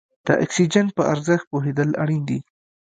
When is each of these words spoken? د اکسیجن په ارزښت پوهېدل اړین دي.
د 0.27 0.27
اکسیجن 0.43 0.87
په 0.97 1.01
ارزښت 1.13 1.45
پوهېدل 1.51 1.89
اړین 2.03 2.23
دي. 2.29 2.39